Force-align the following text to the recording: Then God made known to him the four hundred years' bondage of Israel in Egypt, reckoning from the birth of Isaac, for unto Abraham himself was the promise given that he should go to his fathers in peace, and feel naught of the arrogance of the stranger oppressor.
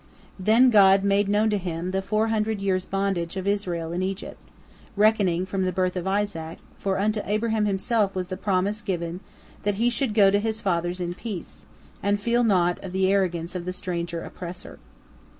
Then 0.39 0.71
God 0.71 1.03
made 1.03 1.29
known 1.29 1.51
to 1.51 1.59
him 1.59 1.91
the 1.91 2.01
four 2.01 2.29
hundred 2.29 2.59
years' 2.59 2.85
bondage 2.85 3.37
of 3.37 3.45
Israel 3.45 3.91
in 3.91 4.01
Egypt, 4.01 4.41
reckoning 4.95 5.45
from 5.45 5.63
the 5.63 5.71
birth 5.71 5.95
of 5.95 6.07
Isaac, 6.07 6.57
for 6.75 6.97
unto 6.97 7.21
Abraham 7.23 7.65
himself 7.67 8.15
was 8.15 8.25
the 8.29 8.35
promise 8.35 8.81
given 8.81 9.19
that 9.61 9.75
he 9.75 9.91
should 9.91 10.15
go 10.15 10.31
to 10.31 10.39
his 10.39 10.59
fathers 10.59 10.99
in 10.99 11.13
peace, 11.13 11.67
and 12.01 12.19
feel 12.19 12.43
naught 12.43 12.83
of 12.83 12.93
the 12.93 13.11
arrogance 13.11 13.53
of 13.53 13.65
the 13.65 13.73
stranger 13.73 14.23
oppressor. 14.23 14.79